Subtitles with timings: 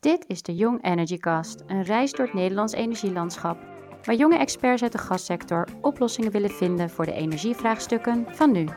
[0.00, 3.58] Dit is de Young Energy Cast, een reis door het Nederlands energielandschap,
[4.04, 8.68] waar jonge experts uit de gassector oplossingen willen vinden voor de energievraagstukken van nu.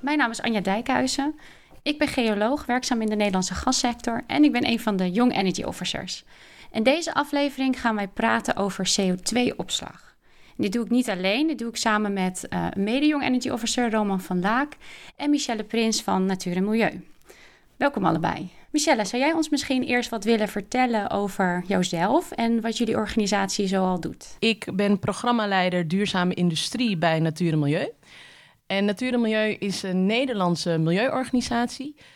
[0.00, 1.38] Mijn naam is Anja Dijkhuizen.
[1.82, 5.36] Ik ben geoloog, werkzaam in de Nederlandse gassector en ik ben een van de Young
[5.36, 6.24] Energy Officers.
[6.72, 10.13] In deze aflevering gaan wij praten over CO2-opslag.
[10.56, 14.20] Dit doe ik niet alleen, dit doe ik samen met uh, mede-Young Energy Officer Roman
[14.20, 14.76] van Laak
[15.16, 17.04] en Michelle Prins van Natuur en Milieu.
[17.76, 18.50] Welkom allebei.
[18.70, 23.66] Michelle, zou jij ons misschien eerst wat willen vertellen over jouzelf en wat jullie organisatie
[23.66, 24.36] zoal doet?
[24.38, 27.90] Ik ben programmaleider Duurzame Industrie bij Natuur en Milieu.
[28.66, 31.94] En Natuur en Milieu is een Nederlandse milieuorganisatie.
[31.96, 32.06] Uh,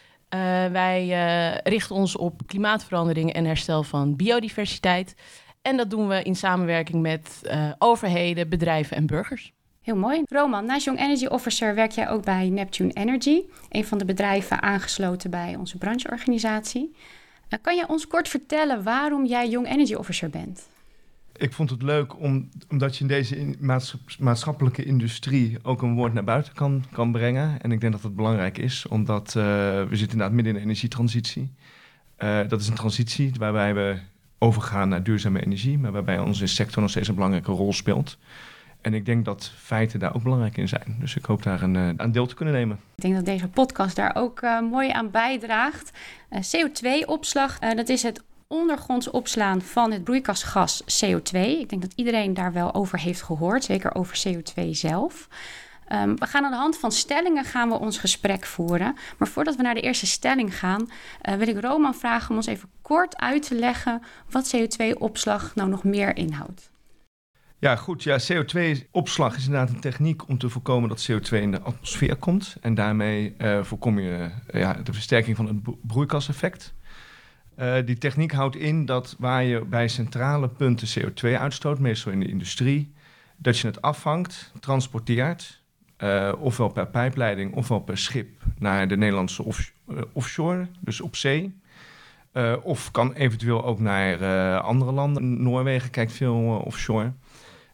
[0.66, 5.14] wij uh, richten ons op klimaatverandering en herstel van biodiversiteit.
[5.62, 9.52] En dat doen we in samenwerking met uh, overheden, bedrijven en burgers.
[9.80, 10.22] Heel mooi.
[10.24, 14.62] Roman, naast Young Energy Officer werk jij ook bij Neptune Energy, een van de bedrijven
[14.62, 16.96] aangesloten bij onze brancheorganisatie.
[17.62, 20.68] kan je ons kort vertellen waarom jij Young Energy Officer bent?
[21.38, 23.54] ik vond het leuk om, omdat je in deze
[24.18, 27.62] maatschappelijke industrie ook een woord naar buiten kan, kan brengen.
[27.62, 30.64] En ik denk dat dat belangrijk is, omdat uh, we zitten inderdaad midden in een
[30.64, 31.52] energietransitie.
[32.18, 33.98] Uh, dat is een transitie waarbij we
[34.38, 38.18] overgaan naar duurzame energie, maar waarbij onze sector nog steeds een belangrijke rol speelt.
[38.80, 40.96] En ik denk dat feiten daar ook belangrijk in zijn.
[41.00, 42.80] Dus ik hoop daar een, uh, aan deel te kunnen nemen.
[42.94, 45.90] Ik denk dat deze podcast daar ook uh, mooi aan bijdraagt.
[46.30, 51.38] Uh, CO2-opslag, dat is het ondergronds opslaan van het broeikasgas CO2.
[51.40, 55.28] Ik denk dat iedereen daar wel over heeft gehoord, zeker over CO2 zelf.
[55.92, 58.96] Um, we gaan aan de hand van stellingen gaan we ons gesprek voeren.
[59.18, 60.90] Maar voordat we naar de eerste stelling gaan,
[61.38, 65.84] wil ik Roman vragen om ons even kort uit te leggen wat CO2-opslag nou nog
[65.84, 66.70] meer inhoudt.
[67.58, 68.02] Ja, goed.
[68.02, 72.56] Ja, CO2-opslag is inderdaad een techniek om te voorkomen dat CO2 in de atmosfeer komt.
[72.60, 76.74] En daarmee uh, voorkom je uh, ja, de versterking van het broeikaseffect.
[77.58, 82.20] Uh, die techniek houdt in dat waar je bij centrale punten CO2 uitstoot, meestal in
[82.20, 82.92] de industrie,
[83.36, 85.62] dat je het afvangt, transporteert,
[86.38, 89.72] ofwel per pijpleiding ofwel per schip naar de Nederlandse off,
[90.12, 91.54] offshore, dus op zee.
[92.62, 95.42] Of kan eventueel ook naar andere landen.
[95.42, 97.12] Noorwegen kijkt veel offshore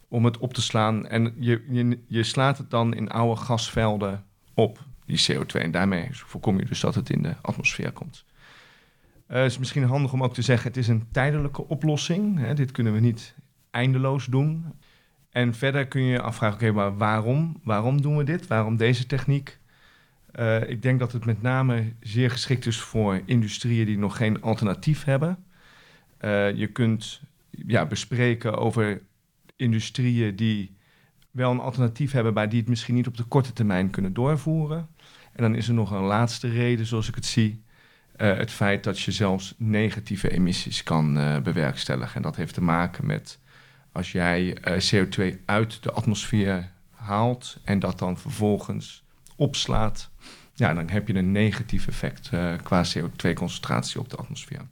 [0.09, 1.07] om het op te slaan.
[1.07, 5.61] En je, je, je slaat het dan in oude gasvelden op, die CO2.
[5.61, 8.25] En daarmee voorkom je dus dat het in de atmosfeer komt.
[9.27, 12.39] Het is misschien handig om ook te zeggen, het is een tijdelijke oplossing.
[12.39, 12.55] Hè.
[12.55, 13.35] Dit kunnen we niet
[13.71, 14.75] eindeloos doen.
[15.31, 17.61] En verder kun je afvragen, oké, maar waarom?
[17.65, 18.47] Waarom doen we dit?
[18.47, 19.59] Waarom deze techniek?
[20.39, 24.43] Uh, ik denk dat het met name zeer geschikt is voor industrieën die nog geen
[24.43, 25.45] alternatief hebben.
[26.21, 29.03] Uh, je kunt ja, bespreken over
[29.57, 30.77] industrieën die
[31.31, 34.89] wel een alternatief hebben, maar die het misschien niet op de korte termijn kunnen doorvoeren.
[35.33, 37.63] En dan is er nog een laatste reden, zoals ik het zie.
[38.17, 42.17] Uh, het feit dat je zelfs negatieve emissies kan bewerkstelligen.
[42.17, 43.39] En dat heeft te maken met
[43.95, 49.04] als jij uh, CO2 uit de atmosfeer haalt en dat dan vervolgens
[49.37, 50.11] opslaat,
[50.55, 52.31] ja, dan heb je een negatief effect
[52.63, 54.67] qua CO2-concentratie op de atmosfeer.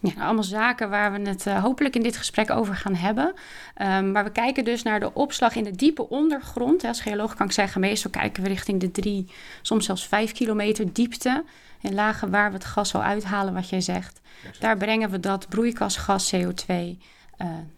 [0.00, 3.34] Ja, allemaal zaken waar we het uh, hopelijk in dit gesprek over gaan hebben.
[3.82, 6.84] Um, maar we kijken dus naar de opslag in de diepe ondergrond.
[6.84, 9.30] Als geoloog kan ik zeggen, meestal kijken we richting de drie,
[9.62, 11.44] soms zelfs vijf kilometer diepte.
[11.80, 14.20] In lagen waar we het gas al uithalen, wat jij zegt.
[14.58, 16.96] Daar brengen we dat broeikasgas CO2 uh,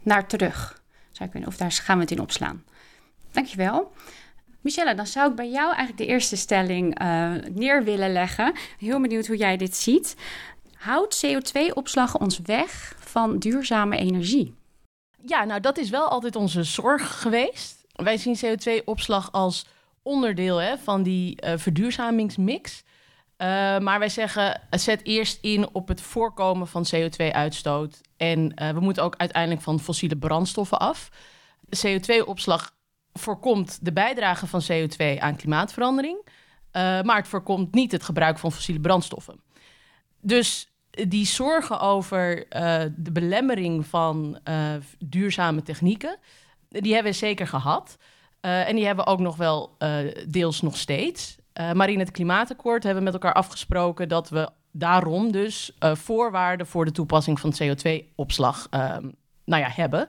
[0.03, 0.81] naar terug.
[1.11, 2.63] Zou ik of daar gaan we het in opslaan.
[3.31, 3.91] Dankjewel.
[4.61, 8.53] Michelle, dan zou ik bij jou eigenlijk de eerste stelling uh, neer willen leggen.
[8.77, 10.15] Heel benieuwd hoe jij dit ziet.
[10.73, 14.55] Houdt CO2-opslag ons weg van duurzame energie?
[15.25, 17.85] Ja, nou dat is wel altijd onze zorg geweest.
[17.93, 19.65] Wij zien CO2-opslag als
[20.01, 22.83] onderdeel hè, van die uh, verduurzamingsmix.
[23.37, 23.47] Uh,
[23.79, 28.01] maar wij zeggen, zet eerst in op het voorkomen van CO2-uitstoot.
[28.17, 31.09] En we moeten ook uiteindelijk van fossiele brandstoffen af.
[31.85, 32.77] CO2-opslag
[33.19, 36.17] voorkomt de bijdrage van CO2 aan klimaatverandering.
[36.25, 36.31] Uh,
[37.01, 39.39] maar het voorkomt niet het gebruik van fossiele brandstoffen.
[40.21, 42.45] Dus die zorgen over
[42.95, 44.39] de belemmering van
[44.99, 46.17] duurzame technieken,
[46.69, 47.97] die hebben we zeker gehad.
[48.41, 49.77] en die hebben we ook nog wel
[50.27, 51.37] deels nog steeds.
[51.73, 56.85] Maar in het klimaatakkoord hebben we met elkaar afgesproken dat we daarom dus voorwaarden voor
[56.85, 59.09] de toepassing van CO2-opslag uh, ehm,
[59.45, 59.99] nou ja, hebben.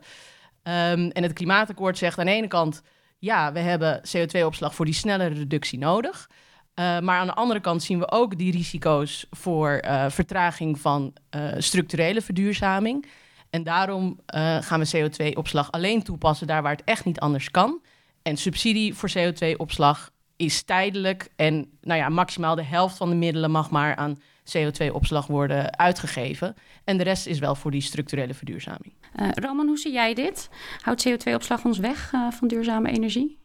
[0.62, 2.82] Um, en het klimaatakkoord zegt aan de ene kant,
[3.20, 6.28] ja, we hebben CO2-opslag voor die snellere reductie nodig.
[6.31, 11.12] Uh, maar aan de andere kant zien we ook die risico's voor vertraging van
[11.58, 13.06] structurele verduurzaming.
[13.50, 14.20] En daarom
[14.61, 17.81] gaan we CO2-opslag alleen toepassen daar waar het echt niet anders kan.
[18.22, 21.28] En subsidie voor CO2-opslag is tijdelijk.
[21.37, 26.54] En nou ja, maximaal de helft van de middelen mag maar aan CO2-opslag worden uitgegeven.
[26.84, 28.92] En de rest is wel voor die structurele verduurzaming.
[29.16, 30.50] Uh, Roman, hoe zie jij dit?
[30.81, 33.38] Houdt CO2-opslag ons weg uh, van duurzame energie?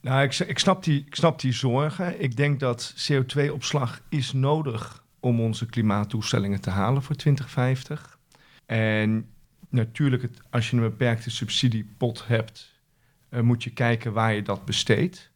[0.00, 2.22] Nou, ik, ik, snap die, ik snap die zorgen.
[2.22, 8.18] Ik denk dat CO2-opslag is nodig om onze klimaatdoelstellingen te halen voor 2050.
[8.66, 9.28] En
[9.68, 12.74] natuurlijk, het, als je een beperkte subsidiepot hebt,
[13.30, 15.27] uh, moet je kijken waar je dat besteedt.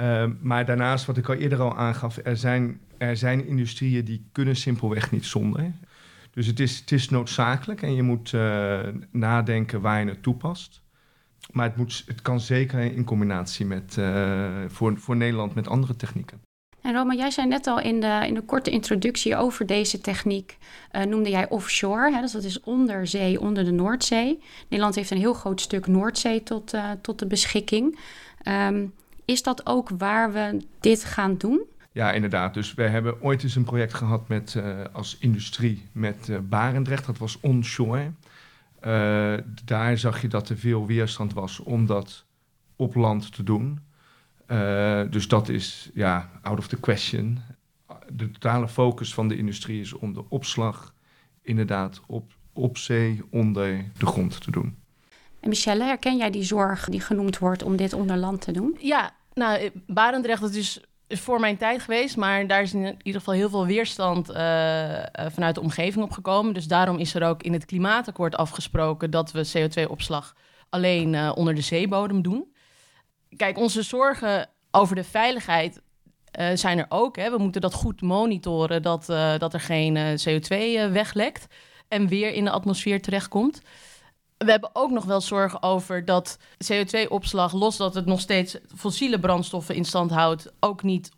[0.00, 4.28] Uh, maar daarnaast, wat ik al eerder al aangaf, er zijn, er zijn industrieën die
[4.32, 5.72] kunnen simpelweg niet zonder.
[6.30, 8.78] Dus het is, het is noodzakelijk en je moet uh,
[9.10, 10.82] nadenken waar je het toepast.
[11.50, 15.96] Maar het, moet, het kan zeker in combinatie met, uh, voor, voor Nederland met andere
[15.96, 16.40] technieken.
[16.80, 20.56] En Roma, jij zei net al in de, in de korte introductie over deze techniek,
[20.92, 22.12] uh, noemde jij offshore.
[22.12, 22.20] Hè?
[22.20, 24.42] Dus dat is onder zee, onder de Noordzee.
[24.68, 27.98] Nederland heeft een heel groot stuk Noordzee tot, tot de beschikking.
[28.44, 28.92] Um,
[29.28, 31.60] is dat ook waar we dit gaan doen?
[31.92, 32.54] Ja, inderdaad.
[32.54, 37.06] Dus we hebben ooit eens een project gehad met, uh, als industrie met uh, Barendrecht.
[37.06, 38.12] Dat was onshore.
[38.86, 39.34] Uh,
[39.64, 42.24] daar zag je dat er veel weerstand was om dat
[42.76, 43.80] op land te doen.
[45.10, 47.38] dus dat is ja, out of the question.
[48.12, 50.94] De totale focus van de industrie is om de opslag
[51.42, 54.76] inderdaad op, op zee onder de grond te doen.
[55.40, 58.76] En Michelle, herken jij die zorg die genoemd wordt om dit onder land te doen?
[58.80, 63.34] Ja, nou, Barendrecht, dat is voor mijn tijd geweest, maar daar is in ieder geval
[63.34, 66.54] heel veel weerstand uh, uh, vanuit de omgeving opgekomen.
[66.54, 70.36] Dus daarom is er ook in het klimaatakkoord afgesproken dat we CO2-opslag
[70.68, 72.52] alleen onder de zeebodem doen.
[73.36, 75.80] Kijk, onze zorgen over de veiligheid
[76.54, 77.16] zijn er ook.
[77.16, 77.30] Hè.
[77.30, 79.06] We moeten dat goed monitoren, dat,
[79.38, 80.56] dat er geen CO2
[80.92, 81.46] weglekt
[81.88, 83.62] en weer in de atmosfeer terechtkomt
[84.38, 86.38] we hebben ook nog wel zorgen over dat
[86.72, 91.14] CO2-opslag, los dat het nog steeds fossiele brandstoffen in stand houdt, ook niet 100%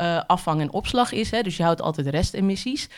[0.00, 1.30] uh, afvang en opslag is.
[1.30, 1.42] Hè?
[1.42, 2.88] Dus je houdt altijd restemissies.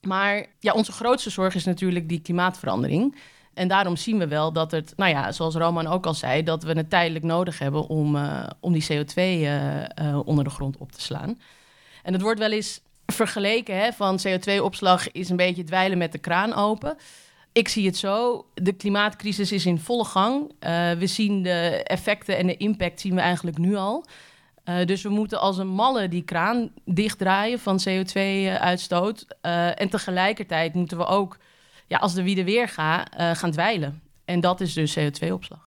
[0.00, 3.16] Maar ja, onze grootste zorg is natuurlijk die klimaatverandering.
[3.54, 6.62] En daarom zien we wel dat het, nou ja, zoals Roman ook al zei, dat
[6.62, 10.76] we het tijdelijk nodig hebben om, uh, om die CO2 uh, uh, onder de grond
[10.76, 11.40] op te slaan.
[12.02, 16.18] En het wordt wel eens vergeleken hè, van CO2-opslag is een beetje dweilen met de
[16.18, 16.96] kraan open.
[17.52, 18.46] Ik zie het zo.
[18.54, 20.42] De klimaatcrisis is in volle gang.
[20.42, 24.04] Uh, we zien de effecten en de impact zien we eigenlijk nu al.
[24.64, 29.26] Uh, dus we moeten als een malle die kraan dichtdraaien van CO2-uitstoot.
[29.42, 31.38] Uh, en tegelijkertijd moeten we ook,
[31.86, 33.08] ja, als de wiede weer gaat,
[33.38, 34.02] gaan dweilen.
[34.24, 35.69] En dat is dus CO2-opslag.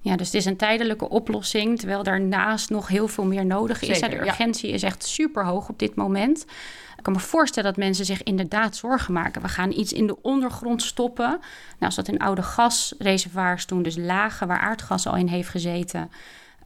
[0.00, 3.98] Ja, dus het is een tijdelijke oplossing, terwijl daarnaast nog heel veel meer nodig is.
[3.98, 4.74] Zeker, de urgentie ja.
[4.74, 6.46] is echt super hoog op dit moment.
[6.96, 9.42] Ik kan me voorstellen dat mensen zich inderdaad zorgen maken.
[9.42, 11.28] We gaan iets in de ondergrond stoppen.
[11.28, 11.40] Nou,
[11.78, 16.10] als dat in oude gasreservoirs toen dus lagen, waar aardgas al in heeft gezeten,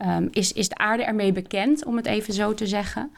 [0.07, 3.13] um, is, is de aarde ermee bekend, om het even zo te zeggen.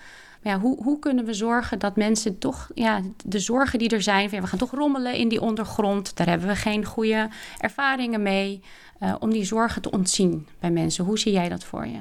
[0.44, 4.28] Ja, hoe, hoe kunnen we zorgen dat mensen toch, ja, de zorgen die er zijn,
[4.30, 8.62] ja, we gaan toch rommelen in die ondergrond, daar hebben we geen goede ervaringen mee,
[9.00, 11.04] uh, om die zorgen te ontzien bij mensen.
[11.04, 12.00] Hoe zie jij dat voor je?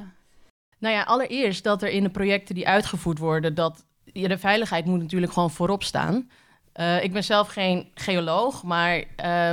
[0.77, 5.01] Nou ja, allereerst dat er in de projecten die uitgevoerd worden, dat de veiligheid moet
[5.01, 6.29] natuurlijk gewoon voorop staan.
[6.75, 9.05] Uh, ik ben zelf geen geoloog, maar um,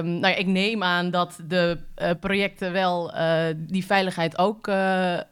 [0.07, 3.13] nou ja, ik neem aan dat de uh, projecten wel
[3.57, 4.69] die veiligheid ook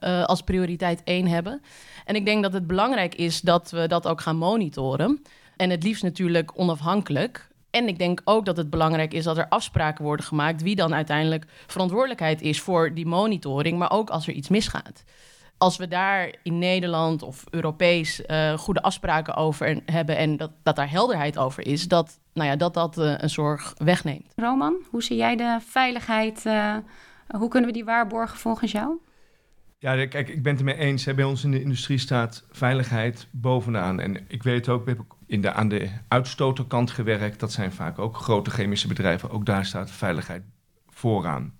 [0.00, 1.62] als prioriteit één hebben.
[2.08, 5.22] En ik denk dat het belangrijk is dat we dat ook gaan monitoren.
[5.56, 7.48] En het liefst natuurlijk onafhankelijk.
[7.70, 10.94] En ik denk ook dat het belangrijk is dat er afspraken worden gemaakt wie dan
[10.94, 15.04] uiteindelijk verantwoordelijkheid is voor die monitoring, maar ook als er iets misgaat
[15.58, 20.76] als we daar in Nederland of Europees uh, goede afspraken over hebben en dat, dat
[20.76, 24.32] daar helderheid over is, dat nou ja, dat, dat uh, een zorg wegneemt.
[24.36, 26.44] Roman, hoe zie jij de veiligheid?
[26.46, 26.76] Uh,
[27.38, 28.98] hoe kunnen we die waarborgen volgens jou?
[29.80, 31.04] Ja, kijk, ik ben het ermee eens.
[31.04, 34.00] Bij ons in de industrie staat veiligheid bovenaan.
[34.00, 37.40] En ik weet ook, we hebben in de, aan de uitstoterkant gewerkt.
[37.40, 39.30] Dat zijn vaak ook grote chemische bedrijven.
[39.30, 40.42] Ook daar staat veiligheid
[40.88, 41.54] vooraan.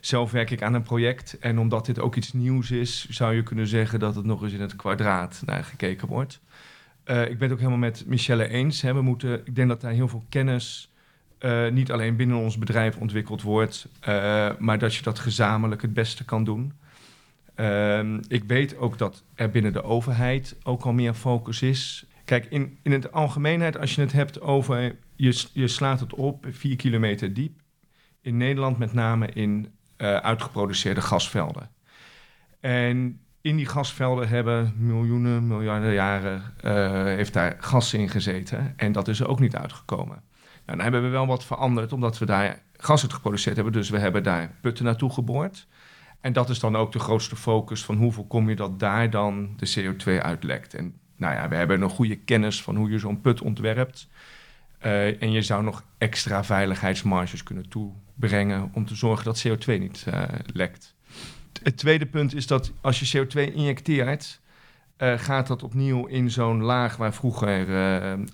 [0.00, 3.42] Zelf werk ik aan een project en omdat dit ook iets nieuws is, zou je
[3.42, 6.40] kunnen zeggen dat het nog eens in het kwadraat naar gekeken wordt.
[7.04, 8.82] Uh, ik ben het ook helemaal met Michelle eens.
[8.82, 8.94] Hè.
[8.94, 10.92] We moeten, ik denk dat daar heel veel kennis
[11.40, 15.94] uh, niet alleen binnen ons bedrijf ontwikkeld wordt, uh, maar dat je dat gezamenlijk het
[15.94, 16.72] beste kan doen.
[18.28, 22.04] Ik weet ook dat er binnen de overheid ook al meer focus is.
[22.24, 26.46] Kijk, in, in het algemeenheid, als je het hebt over, je, je slaat het op,
[26.50, 27.60] vier kilometer diep.
[28.20, 31.70] In Nederland met name in uh, uitgeproduceerde gasvelden.
[32.60, 38.72] En in die gasvelden hebben miljoenen, miljarden jaren uh, heeft daar gas in gezeten.
[38.76, 40.22] En dat is er ook niet uitgekomen.
[40.66, 43.74] Nou, dan hebben we wel wat veranderd, omdat we daar gas uit geproduceerd hebben.
[43.74, 45.66] Dus we hebben daar putten naartoe geboord.
[46.20, 49.54] En dat is dan ook de grootste focus van hoe voorkom je dat daar dan
[49.56, 50.74] de CO2 uitlekt.
[50.74, 54.08] En nou ja, we hebben een goede kennis van hoe je zo'n put ontwerpt.
[54.84, 60.06] Uh, en je zou nog extra veiligheidsmarges kunnen toebrengen om te zorgen dat CO2 niet
[60.08, 60.22] uh,
[60.52, 60.94] lekt.
[61.62, 64.40] Het tweede punt is dat als je CO2 injecteert,
[64.98, 67.68] uh, gaat dat opnieuw in zo'n laag waar vroeger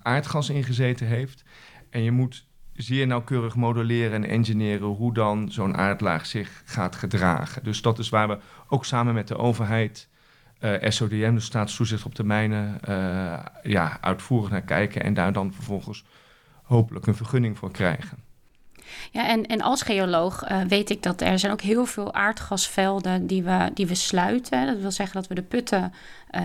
[0.02, 1.44] aardgas in gezeten heeft.
[1.90, 7.64] En je moet zeer nauwkeurig modelleren en engineeren hoe dan zo'n aardlaag zich gaat gedragen.
[7.64, 10.08] Dus dat is waar we ook samen met de overheid,
[10.60, 16.04] uh, SODM, de Staatstoezicht op termijnen, uh, ja, uitvoerig naar kijken en daar dan vervolgens
[16.62, 18.24] hopelijk een vergunning voor krijgen.
[19.12, 23.26] Ja, en, en als geoloog uh, weet ik dat er zijn ook heel veel aardgasvelden
[23.26, 24.66] die we, die we sluiten.
[24.66, 25.92] Dat wil zeggen dat we de putten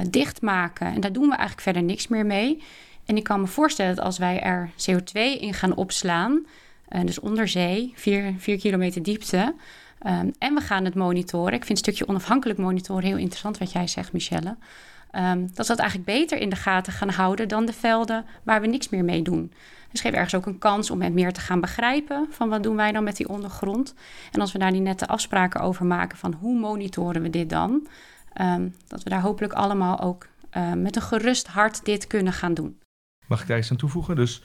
[0.09, 0.87] dichtmaken.
[0.87, 2.63] En daar doen we eigenlijk verder niks meer mee.
[3.11, 6.45] En ik kan me voorstellen dat als wij er CO2 in gaan opslaan,
[6.89, 9.55] uh, dus onder zee, 4 kilometer diepte,
[10.07, 11.53] um, en we gaan het monitoren.
[11.53, 14.55] Ik vind het stukje onafhankelijk monitoren heel interessant wat jij zegt, Michelle.
[15.15, 18.61] Um, dat we dat eigenlijk beter in de gaten gaan houden dan de velden waar
[18.61, 19.53] we niks meer mee doen.
[19.91, 22.75] Dus geeft ergens ook een kans om het meer te gaan begrijpen van wat doen
[22.75, 23.93] wij dan met die ondergrond.
[24.31, 27.87] En als we daar die nette afspraken over maken van hoe monitoren we dit dan,
[28.41, 30.27] um, dat we daar hopelijk allemaal ook
[30.57, 32.79] uh, met een gerust hart dit kunnen gaan doen.
[33.31, 34.15] Mag ik daar iets aan toevoegen?
[34.15, 34.43] Dus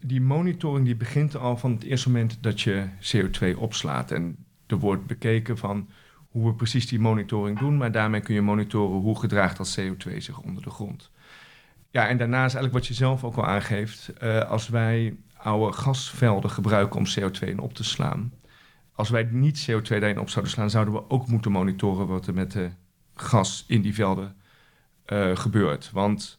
[0.00, 4.10] die monitoring die begint al van het eerste moment dat je CO2 opslaat.
[4.10, 5.88] En er wordt bekeken van
[6.28, 10.16] hoe we precies die monitoring doen, maar daarmee kun je monitoren hoe gedraagt dat CO2
[10.16, 11.10] zich onder de grond.
[11.90, 16.50] Ja, en daarnaast eigenlijk wat je zelf ook al aangeeft, uh, als wij oude gasvelden
[16.50, 18.32] gebruiken om CO2 in op te slaan.
[18.92, 22.34] Als wij niet CO2 daarin op zouden slaan, zouden we ook moeten monitoren wat er
[22.34, 22.70] met de
[23.14, 24.36] gas in die velden
[25.06, 25.90] uh, gebeurt.
[25.92, 26.38] Want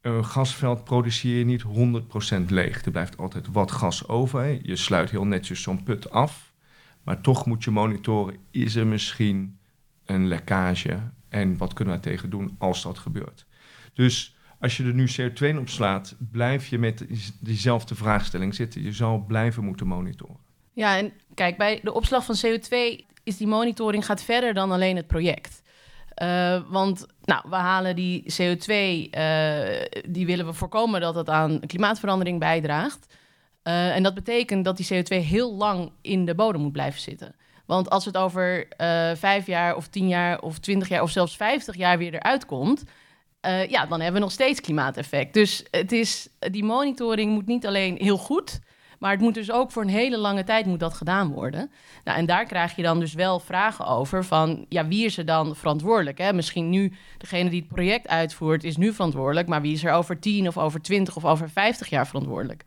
[0.00, 2.84] een gasveld produceer je niet 100% leeg.
[2.84, 4.66] Er blijft altijd wat gas over.
[4.66, 6.52] Je sluit heel netjes zo'n put af.
[7.02, 9.58] Maar toch moet je monitoren, is er misschien
[10.04, 11.00] een lekkage?
[11.28, 13.46] En wat kunnen we tegen doen als dat gebeurt?
[13.94, 17.06] Dus als je er nu CO2 in opslaat, blijf je met
[17.40, 18.82] diezelfde vraagstelling zitten.
[18.82, 20.36] Je zal blijven moeten monitoren.
[20.72, 24.96] Ja, en kijk, bij de opslag van CO2 is die monitoring gaat verder dan alleen
[24.96, 25.62] het project.
[26.22, 31.28] Uh, want nou, we halen die CO2, uh, eh, die willen we voorkomen dat het
[31.28, 33.06] aan klimaatverandering bijdraagt.
[33.64, 37.34] Uh, en dat betekent dat die CO2 heel lang in de bodem moet blijven zitten.
[37.66, 38.66] Want als het over
[39.16, 42.84] vijf jaar of tien jaar of twintig jaar of zelfs vijftig jaar weer eruit komt,
[43.68, 45.34] ja, dan hebben we nog steeds klimaateffect.
[45.34, 48.60] Dus het is, die monitoring moet niet alleen heel goed,
[48.98, 51.70] maar het moet dus ook voor een hele lange tijd moet dat gedaan worden.
[52.04, 55.24] Nou, en daar krijg je dan dus wel vragen over van, ja, wie is er
[55.24, 56.18] dan verantwoordelijk?
[56.18, 56.32] Hè?
[56.32, 60.20] Misschien nu, degene die het project uitvoert, is nu verantwoordelijk, maar wie is er over
[60.20, 62.64] 10 of over 20 of over 50 jaar verantwoordelijk?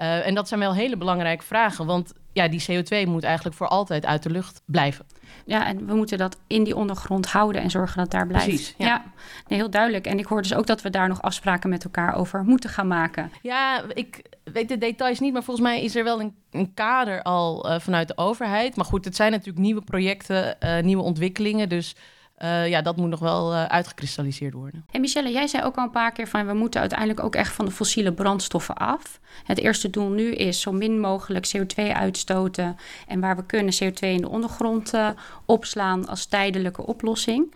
[0.00, 3.68] Uh, en dat zijn wel hele belangrijke vragen, want ja, die CO2 moet eigenlijk voor
[3.68, 5.06] altijd uit de lucht blijven.
[5.44, 8.46] Ja, en we moeten dat in die ondergrond houden en zorgen dat het daar blijft.
[8.46, 8.86] Precies, ja.
[8.86, 9.04] ja.
[9.48, 10.06] Nee, heel duidelijk.
[10.06, 12.86] En ik hoor dus ook dat we daar nog afspraken met elkaar over moeten gaan
[12.86, 13.32] maken.
[13.42, 17.22] Ja, ik weet de details niet, maar volgens mij is er wel een, een kader
[17.22, 18.76] al uh, vanuit de overheid.
[18.76, 21.68] Maar goed, het zijn natuurlijk nieuwe projecten, uh, nieuwe ontwikkelingen.
[21.68, 21.96] Dus
[22.42, 24.84] uh, ja, dat moet nog wel uh, uitgekristalliseerd worden.
[24.90, 27.52] En Michelle, jij zei ook al een paar keer van we moeten uiteindelijk ook echt
[27.52, 29.20] van de fossiele brandstoffen af.
[29.44, 33.98] Het eerste doel nu is zo min mogelijk CO2 uitstoten en waar we kunnen CO2
[33.98, 35.08] in de ondergrond uh,
[35.44, 37.54] opslaan als tijdelijke oplossing.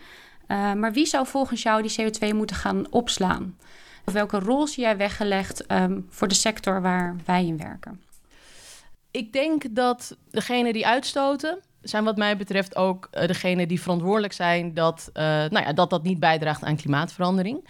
[0.48, 3.56] maar wie zou volgens jou die CO2 moeten gaan opslaan?
[4.04, 8.02] Of welke rol zie jij weggelegd um, voor de sector waar wij in werken?
[9.10, 14.32] Ik denk dat degene die uitstoten, zijn wat mij betreft ook uh, degene die verantwoordelijk
[14.32, 17.68] zijn dat, uh, nou ja, dat dat niet bijdraagt aan klimaatverandering.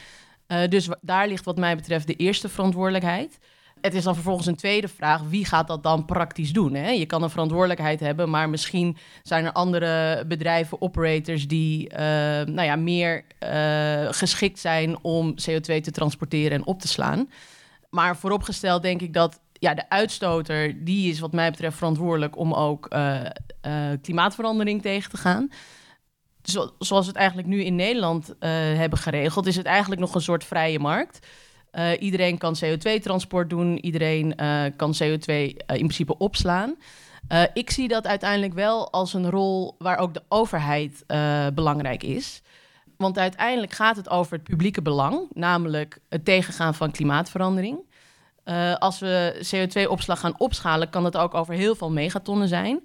[0.48, 3.38] Uh, dus daar ligt wat mij betreft de eerste verantwoordelijkheid.
[3.80, 6.74] Het is dan vervolgens een tweede vraag: wie gaat dat dan praktisch doen?
[6.74, 6.90] Hè?
[6.90, 11.94] Je kan een verantwoordelijkheid hebben, maar misschien zijn er andere bedrijven, operators, die
[12.44, 13.24] nou ja, meer
[14.10, 17.28] geschikt zijn om CO2 te transporteren en op te slaan.
[17.90, 22.54] Maar vooropgesteld denk ik dat ja, de uitstoter, die is wat mij betreft verantwoordelijk om
[22.54, 23.20] ook uh,
[23.66, 25.50] uh, klimaatverandering tegen te gaan.
[26.42, 30.14] Zo, zoals we het eigenlijk nu in Nederland uh, hebben geregeld, is het eigenlijk nog
[30.14, 31.26] een soort vrije markt.
[31.98, 34.34] iedereen kan CO2-transport doen, iedereen
[34.76, 36.76] kan CO2 in principe opslaan.
[37.54, 41.04] ik zie dat uiteindelijk wel als een rol waar ook de overheid
[41.54, 42.42] belangrijk is.
[42.96, 47.78] Want uiteindelijk gaat het over het publieke belang, namelijk het tegengaan van klimaatverandering.
[48.44, 52.80] Uh, als we CO2-opslag gaan opschalen, kan dat ook over heel veel megatonnen zijn.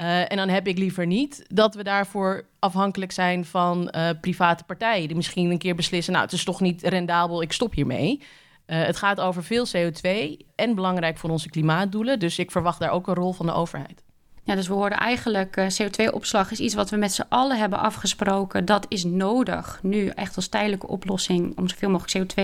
[0.00, 4.64] Uh, en dan heb ik liever niet dat we daarvoor afhankelijk zijn van uh, private
[4.64, 8.22] partijen die misschien een keer beslissen: Nou, het is toch niet rendabel, ik stop hiermee.
[8.66, 10.10] het gaat over veel CO2
[10.54, 12.18] en belangrijk voor onze klimaatdoelen.
[12.18, 14.02] Dus ik verwacht daar ook een rol van de overheid.
[14.48, 17.78] Ja, dus we hoorden eigenlijk uh, CO2-opslag is iets wat we met z'n allen hebben
[17.78, 18.64] afgesproken.
[18.64, 22.42] Dat is nodig nu echt als tijdelijke oplossing om zoveel mogelijk CO2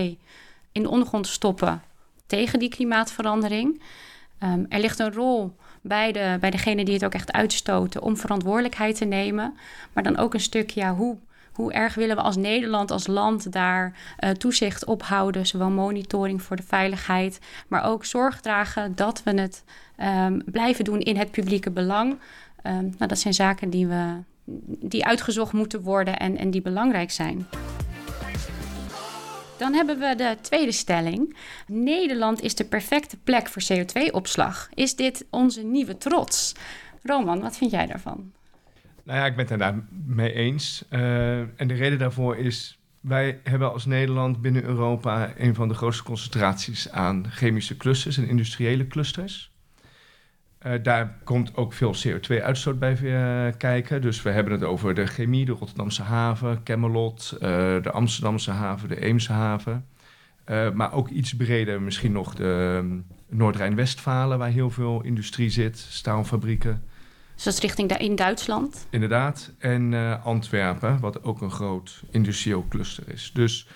[0.72, 1.82] in de ondergrond te stoppen
[2.26, 3.82] tegen die klimaatverandering.
[4.42, 8.16] Um, er ligt een rol bij, de, bij degene die het ook echt uitstoten om
[8.16, 9.56] verantwoordelijkheid te nemen.
[9.92, 11.16] Maar dan ook een stukje, ja, hoe,
[11.52, 15.46] hoe erg willen we als Nederland, als land daar uh, toezicht op houden?
[15.46, 19.64] Zowel monitoring voor de veiligheid, maar ook zorg dragen dat we het
[20.00, 22.10] um, blijven doen in het publieke belang.
[22.66, 24.16] Um, nou, dat zijn zaken die, we,
[24.80, 27.46] die uitgezocht moeten worden en, en die belangrijk zijn.
[29.64, 31.36] Dan hebben we de tweede stelling.
[31.66, 34.68] Nederland is de perfecte plek voor CO2-opslag.
[34.74, 36.54] Is dit onze nieuwe trots?
[37.02, 38.32] Roman, wat vind jij daarvan?
[39.02, 40.84] Nou ja, ik ben het daar mee eens.
[40.90, 45.74] Uh, en de reden daarvoor is, wij hebben als Nederland binnen Europa een van de
[45.74, 49.53] grootste concentraties aan chemische clusters en industriële clusters.
[50.66, 54.02] Uh, daar komt ook veel CO2-uitstoot bij uh, kijken.
[54.02, 57.40] Dus we hebben het over de chemie, de Rotterdamse haven, Camelot, uh,
[57.82, 59.86] de Amsterdamse haven, de Eemse haven.
[60.74, 66.82] maar ook iets breder misschien nog de um, Noord-Rijn-Westfalen, waar heel veel industrie zit, staalfabrieken.
[67.34, 68.86] Dus dat is richting de, in Duitsland?
[68.90, 69.52] Inderdaad.
[69.58, 73.30] En Antwerpen, wat ook een groot industrieel cluster is.
[73.34, 73.68] Dus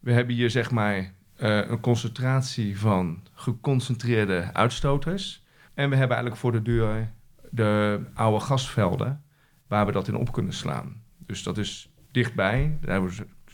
[0.00, 5.42] we hebben hier zeg maar een concentratie van geconcentreerde uitstoters
[5.80, 7.12] en we hebben eigenlijk voor de deur
[7.50, 9.24] de oude gasvelden
[9.68, 11.02] waar we dat in op kunnen slaan.
[11.18, 12.78] Dus dat is dichtbij.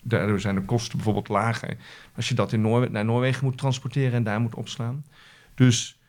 [0.03, 1.77] Daardoor zijn de kosten bijvoorbeeld lager.
[2.17, 5.05] Als je dat in Noor naar Noorwegen moet transporteren en daar moet opslaan.
[5.55, 6.01] Dus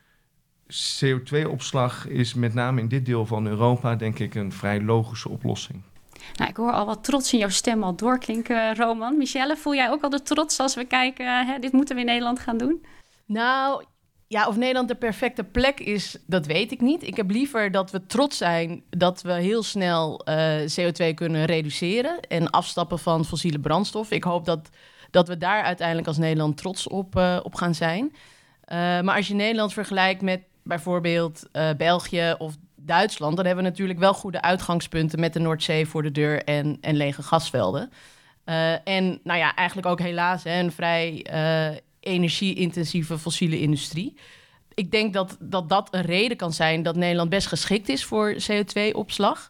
[0.70, 5.82] CO2-opslag is met name in dit deel van Europa, denk ik, een vrij logische oplossing.
[6.34, 9.16] Nou, ik hoor al wat trots in jouw stem al doorklinken, Roman.
[9.16, 12.06] Michelle, voel jij ook al de trots als we kijken, hè, dit moeten we in
[12.06, 12.84] Nederland gaan doen?
[13.26, 13.84] Nou,
[14.28, 17.02] ja, of Nederland de perfecte plek is, dat weet ik niet.
[17.02, 22.20] Ik heb liever dat we trots zijn dat we heel snel eh, CO2 kunnen reduceren
[22.20, 24.10] en afstappen van fossiele brandstof.
[24.10, 24.68] Ik hoop dat,
[25.10, 28.04] dat we daar uiteindelijk als Nederland trots op, uh, op gaan zijn.
[28.04, 33.98] Uh, maar als je Nederland vergelijkt met bijvoorbeeld België of Duitsland, dan hebben we natuurlijk
[33.98, 37.90] wel goede uitgangspunten met de Noordzee voor de deur en, en lege gasvelden.
[38.84, 41.26] en nou ja, eigenlijk ook helaas hè, een vrij
[42.08, 44.16] energie-intensieve fossiele industrie.
[44.74, 48.36] Ik denk dat, dat dat een reden kan zijn dat Nederland best geschikt is voor
[48.50, 49.48] CO2-opslag.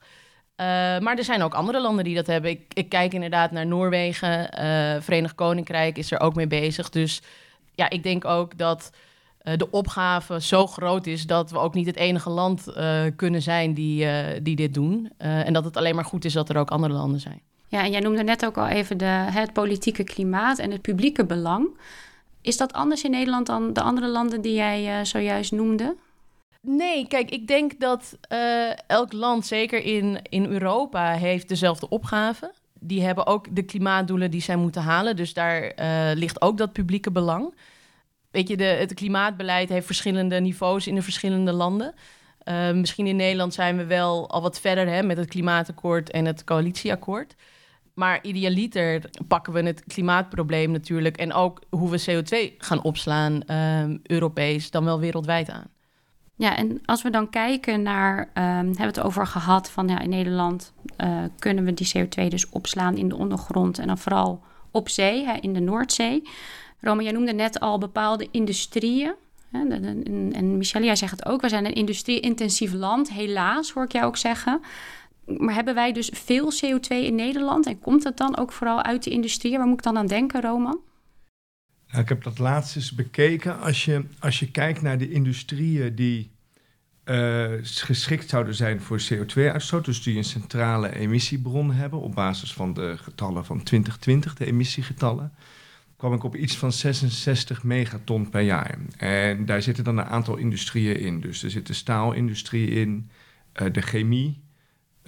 [0.61, 0.67] Uh,
[0.99, 2.51] maar er zijn ook andere landen die dat hebben.
[2.51, 6.91] Ik, ik kijk inderdaad naar Noorwegen, uh, Verenigd Koninkrijk is er ook mee bezig.
[6.91, 7.23] Dus
[7.75, 8.91] ja, ik denk ook dat
[9.43, 12.67] uh, de opgave zo groot is dat we ook niet het enige land
[13.17, 14.07] kunnen zijn die,
[14.43, 15.11] die dit doen.
[15.19, 17.41] en dat het alleen maar goed is dat er ook andere landen zijn.
[17.69, 21.25] Ja, en jij noemde net ook al even de, het politieke klimaat en het publieke
[21.25, 21.69] belang.
[22.43, 25.97] Is dat anders in Nederland dan de andere landen die jij uh, zojuist noemde?
[26.63, 32.53] Nee, kijk, ik denk dat uh, elk land, zeker in, in Europa, heeft dezelfde opgave.
[32.81, 35.17] Die hebben ook de klimaatdoelen die zij moeten halen.
[35.17, 37.55] Dus daar uh, ligt ook dat publieke belang.
[38.31, 41.95] Weet je, de, het klimaatbeleid heeft verschillende niveaus in de verschillende landen.
[42.75, 46.45] Misschien in Nederland zijn we wel al wat verder hè, met het klimaatakkoord en het
[46.45, 47.35] coalitieakkoord.
[47.99, 53.99] Maar idealiter pakken we het klimaatprobleem natuurlijk en ook hoe we CO2 gaan opslaan, uh,
[54.03, 55.67] Europees, dan wel wereldwijd aan.
[56.35, 60.01] Ja, en als we dan kijken naar, um, hebben we het over gehad van ja,
[60.01, 60.73] in Nederland
[61.05, 65.25] uh, kunnen we die CO2 dus opslaan in de ondergrond en dan vooral op zee,
[65.25, 66.23] hè, in de Noordzee.
[66.81, 69.15] Roma, jij noemde net al bepaalde industrieën.
[69.51, 73.85] Hè, en, en Michelle, jij zegt het ook, we zijn een industrie-intensief land, helaas hoor
[73.85, 74.61] ik jou ook zeggen.
[75.37, 77.67] Maar hebben wij dus veel CO2 in Nederland?
[77.67, 79.57] En komt het dan ook vooral uit de industrie?
[79.57, 80.81] Waar moet ik dan aan denken, Roman?
[81.89, 83.61] Nou, ik heb dat laatst eens bekeken.
[83.61, 86.31] Als je, als je kijkt naar de industrieën die
[87.05, 92.75] uh, geschikt zouden zijn voor CO2-uitstoot, dus die een centrale emissiebron hebben op basis van
[92.75, 95.33] de getallen van 2020, de emissiegetallen,
[95.97, 98.79] kwam ik op iets van 66 megaton per jaar.
[98.97, 101.21] En daar zitten dan een aantal industrieën in.
[101.21, 103.11] Dus er zit de staalindustrie in,
[103.63, 104.43] uh, de chemie,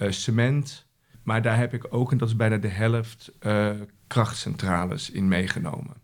[0.09, 0.85] cement.
[1.23, 3.71] Maar daar heb ik ook, en dat is bijna de helft, uh,
[4.07, 5.95] krachtcentrales in meegenomen.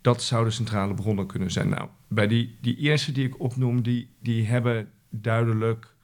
[0.00, 1.68] Dat zouden centrale bronnen kunnen zijn.
[1.68, 5.94] Nou, bij die, die eerste die ik opnoem, die, die hebben duidelijk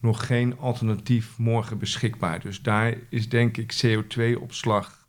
[0.00, 2.40] nog geen alternatief morgen beschikbaar.
[2.40, 5.06] Dus daar is denk ik CO2-opslag,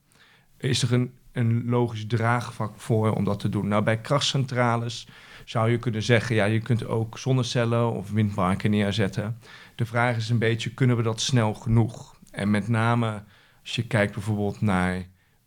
[0.58, 3.67] is er een, een logisch draagvlak voor om dat te doen.
[3.67, 5.08] Nou, bij krachtcentrales
[5.45, 9.38] zou je kunnen zeggen, ja, je kunt ook zonnecellen of windparken neerzetten.
[9.82, 12.20] De vraag is een beetje, kunnen we dat snel genoeg?
[12.32, 13.24] En met name
[13.62, 14.94] als je kijkt bijvoorbeeld naar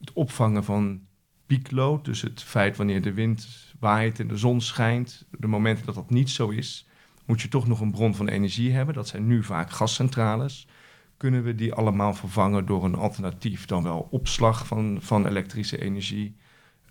[0.01, 1.01] het opvangen van
[1.47, 5.94] pieklood, dus het feit wanneer de wind waait en de zon schijnt, de momenten dat
[5.94, 6.88] dat niet zo is,
[7.25, 8.94] moet je toch nog een bron van energie hebben.
[8.94, 10.68] Dat zijn nu vaak gascentrales.
[11.16, 16.37] Kunnen we die allemaal vervangen door een alternatief, dan wel opslag van, van elektrische energie,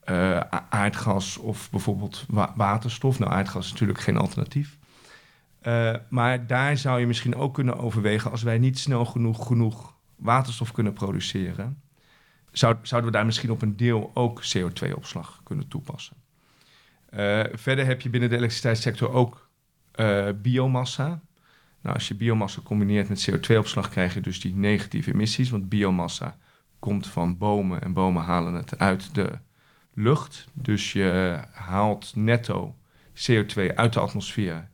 [0.06, 2.26] uh, aardgas of bijvoorbeeld
[2.56, 3.20] waterstof?
[3.20, 4.78] Nou, aardgas is natuurlijk geen alternatief.
[5.68, 9.96] Uh, maar daar zou je misschien ook kunnen overwegen als wij niet snel genoeg, genoeg
[10.16, 11.82] waterstof kunnen produceren.
[12.52, 16.16] Zou, zouden we daar misschien op een deel ook CO2-opslag kunnen toepassen?
[17.14, 19.50] Uh, verder heb je binnen de elektriciteitssector ook
[19.96, 21.22] uh, biomassa.
[21.82, 25.50] Nou, als je biomassa combineert met CO2-opslag, krijg je dus die negatieve emissies.
[25.50, 26.38] Want biomassa
[26.80, 29.32] komt van bomen en bomen halen het uit de
[29.94, 30.48] lucht.
[30.54, 32.76] Dus je haalt netto
[33.14, 34.72] CO2 uit de atmosfeer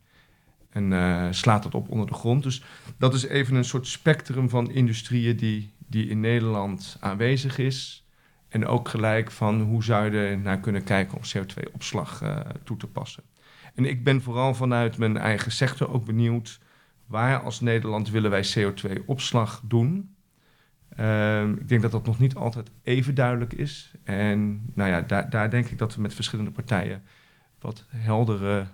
[0.70, 2.44] en uh, slaat dat op onder de grond.
[2.44, 2.64] Dus
[2.98, 8.08] dat is even een soort spectrum van industrieën die, die in Nederland aanwezig is.
[8.48, 12.78] En ook gelijk van hoe zou je er naar kunnen kijken om CO2-opslag uh, toe
[12.78, 13.24] te passen.
[13.76, 16.60] En ik ben vooral vanuit mijn eigen sector ook benieuwd
[17.06, 20.16] waar als Nederland willen wij CO2-opslag doen.
[21.00, 23.92] Uh, ik denk dat dat nog niet altijd even duidelijk is.
[24.04, 27.04] En nou ja, daar, daar denk ik dat we met verschillende partijen
[27.60, 28.68] wat heldere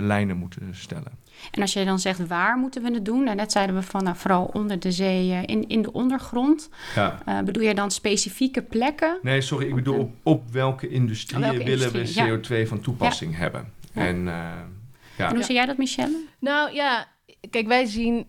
[0.00, 1.20] lijnen moeten stellen.
[1.50, 3.24] En als je dan zegt waar moeten we het doen?
[3.24, 6.68] Nou, net zeiden we van nou, vooral onder de zee, uh, in, in de ondergrond.
[6.94, 7.22] Ja.
[7.28, 9.18] Uh, bedoel je dan specifieke plekken?
[9.22, 12.32] Nee, sorry, ik bedoel op, op welke industrieën welke willen industrie?
[12.32, 12.66] we CO2 ja.
[12.66, 13.38] van toepassing ja.
[13.38, 13.72] hebben?
[13.92, 15.28] En, ja.
[15.28, 16.24] en hoe zie jij dat, Michelle?
[16.38, 17.06] Nou ja,
[17.50, 18.26] kijk, wij zien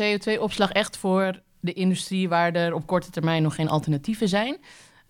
[0.00, 4.56] CO2-opslag echt voor de industrie waar er op korte termijn nog geen alternatieven zijn.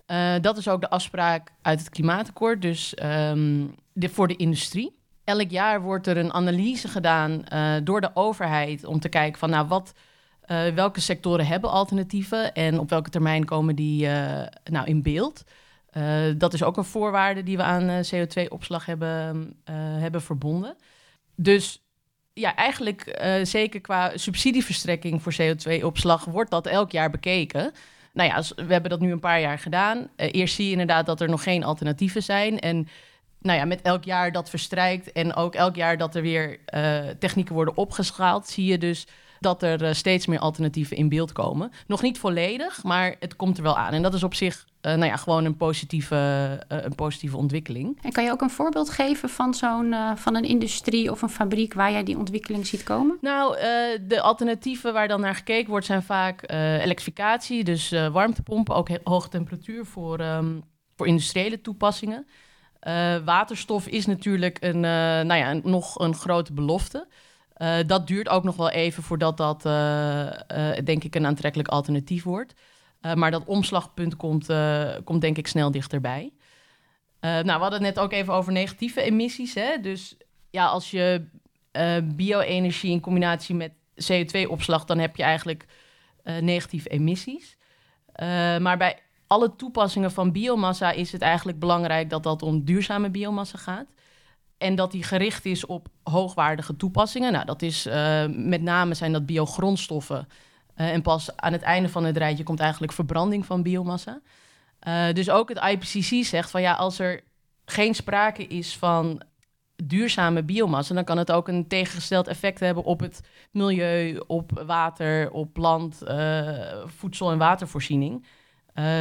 [0.07, 4.99] Uh, dat is ook de afspraak uit het klimaatakkoord, dus um, de, voor de industrie.
[5.23, 9.49] Elk jaar wordt er een analyse gedaan uh, door de overheid om te kijken van
[9.49, 9.93] nou wat,
[10.47, 14.07] uh, welke sectoren hebben alternatieven en op welke termijn komen die
[14.63, 15.43] nou in beeld.
[16.37, 19.53] dat is ook een voorwaarde die we aan CO2-opslag hebben,
[19.99, 20.75] hebben verbonden.
[21.35, 21.81] Dus
[22.33, 27.71] ja, eigenlijk zeker qua subsidieverstrekking voor CO2-opslag wordt dat elk jaar bekeken.
[28.13, 30.09] Nou ja, we hebben dat nu een paar jaar gedaan.
[30.15, 32.59] Eerst zie je inderdaad dat er nog geen alternatieven zijn.
[32.59, 32.87] En
[33.41, 36.99] nou ja, met elk jaar dat verstrijkt en ook elk jaar dat er weer uh,
[37.19, 39.07] technieken worden opgeschaald, zie je dus
[39.39, 41.71] dat er uh, steeds meer alternatieven in beeld komen.
[41.87, 43.93] Nog niet volledig, maar het komt er wel aan.
[43.93, 46.15] En dat is op zich uh, nou ja, gewoon een positieve,
[46.67, 47.99] een positieve ontwikkeling.
[48.01, 51.73] En kan je ook een voorbeeld geven van zo'n van een industrie of een fabriek
[51.73, 53.17] waar jij die ontwikkeling ziet komen?
[53.21, 53.57] Nou,
[54.07, 59.85] de alternatieven waar dan naar gekeken wordt zijn vaak elektrificatie, dus warmtepompen, ook hoge temperatuur
[59.85, 60.63] voor, um,
[60.95, 62.27] voor industriële toepassingen.
[63.25, 67.07] Waterstof is natuurlijk een, nou ja, een, nog een grote belofte.
[67.57, 69.61] Uh, dat duurt ook nog wel even voordat dat,
[70.85, 72.53] denk ik, een aantrekkelijk alternatief wordt.
[73.15, 74.47] maar dat omslagpunt komt,
[75.03, 76.33] komt denk ik snel dichterbij.
[77.19, 79.53] nou, we hadden het net ook even over negatieve emissies.
[79.53, 79.77] Hè?
[79.81, 80.17] Dus
[80.49, 81.25] ja, als je
[82.03, 83.71] bio-energie in combinatie met
[84.11, 85.65] CO2-opslag, dan heb je eigenlijk
[86.39, 87.57] negatieve emissies.
[88.59, 88.99] maar bij
[89.31, 93.87] alle toepassingen van biomassa is het eigenlijk belangrijk dat dat om duurzame biomassa gaat.
[94.57, 97.31] En dat die gericht is op hoogwaardige toepassingen.
[97.31, 100.27] Nou, dat is uh, met name zijn dat biogrondstoffen.
[100.77, 104.21] Uh, en pas aan het einde van het rijtje komt eigenlijk verbranding van biomassa.
[104.87, 107.21] Uh, dus ook het IPCC zegt van ja, als er
[107.65, 109.21] geen sprake is van
[109.75, 115.31] duurzame biomassa, dan kan het ook een tegengesteld effect hebben op het milieu, op water,
[115.31, 116.01] op land,
[116.85, 118.25] voedsel- en watervoorziening.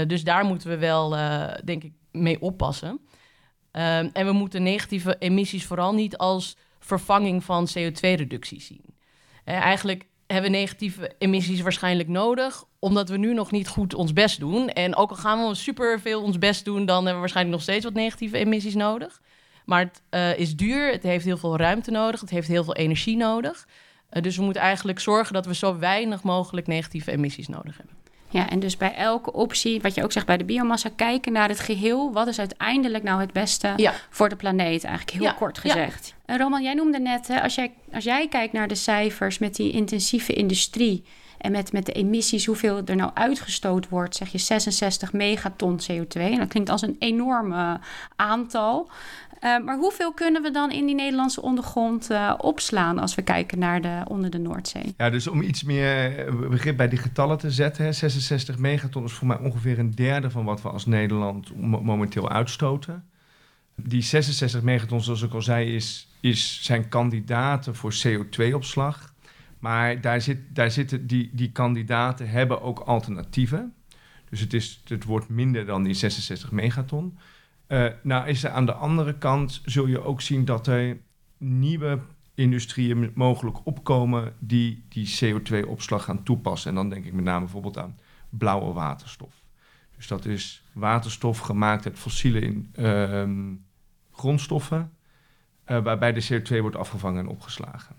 [0.07, 1.11] Dus daar moeten we wel,
[1.65, 3.01] denk ik, mee oppassen.
[3.73, 8.85] Um, en we moeten negatieve emissies vooral niet als vervanging van CO2-reductie zien.
[9.45, 14.13] Uh, eigenlijk hebben we negatieve emissies waarschijnlijk nodig, omdat we nu nog niet goed ons
[14.13, 14.69] best doen.
[14.69, 17.65] En ook al gaan we super veel ons best doen, dan hebben we waarschijnlijk nog
[17.65, 19.21] steeds wat negatieve emissies nodig.
[19.65, 23.17] Maar het is duur, het heeft heel veel ruimte nodig, het heeft heel veel energie
[23.17, 23.69] nodig.
[24.21, 28.00] Dus we moeten eigenlijk zorgen dat we zo weinig mogelijk negatieve emissies nodig hebben.
[28.31, 31.49] Ja, en dus bij elke optie, wat je ook zegt bij de biomassa, kijken naar
[31.49, 32.13] het geheel.
[32.13, 33.95] Wat is uiteindelijk nou het beste ja.
[34.11, 34.85] voor de planeet?
[34.85, 35.33] Eigenlijk heel ja.
[35.33, 36.07] kort gezegd.
[36.07, 36.35] Ja.
[36.35, 39.57] En Roman, jij noemde net, hè, als, jij, als jij kijkt naar de cijfers met
[39.57, 41.05] die intensieve industrie
[41.39, 46.21] en met, met de emissies, hoeveel er nou uitgestoot wordt, zeg je 66 megaton CO2.
[46.21, 47.81] En dat klinkt als een enorme
[48.17, 48.91] aantal.
[49.41, 53.59] Uh, maar hoeveel kunnen we dan in die Nederlandse ondergrond uh, opslaan als we kijken
[53.59, 54.95] naar de, onder de Noordzee?
[54.97, 57.85] Ja, dus om iets meer eh, begrip bij die getallen te zetten.
[57.85, 62.31] Hè, 66 megaton is voor mij ongeveer een derde van wat we als Nederland momenteel
[62.31, 63.05] uitstoten.
[63.75, 69.15] Die 66 megaton, zoals ik al zei, is, is, zijn kandidaten voor CO2-opslag.
[69.59, 73.75] Maar daar, zit, daar zitten die, die kandidaten hebben ook alternatieven.
[74.31, 77.19] Dus het, is, het wordt minder dan die 66 megaton.
[77.71, 80.99] Uh, nou is er aan de andere kant, zul je ook zien dat er
[81.39, 81.99] nieuwe
[82.35, 86.71] industrieën mogelijk opkomen die die CO2-opslag gaan toepassen.
[86.71, 89.35] En dan denk ik met name bijvoorbeeld aan blauwe waterstof.
[89.97, 93.55] Dus dat is waterstof gemaakt uit fossiele ehm,
[94.13, 94.93] grondstoffen,
[95.67, 97.97] uh, waarbij de CO2 wordt afgevangen en opgeslagen.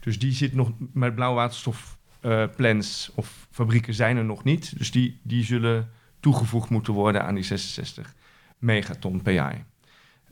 [0.00, 4.78] Dus die zit nog met blauwe waterstof uh, plants of fabrieken zijn er nog niet.
[4.78, 8.14] Dus die, die zullen toegevoegd moeten worden aan die 66
[8.62, 9.64] megaton per jaar.